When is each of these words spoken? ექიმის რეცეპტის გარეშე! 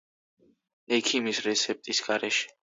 ექიმის 0.97 1.43
რეცეპტის 1.51 2.05
გარეშე! 2.11 2.53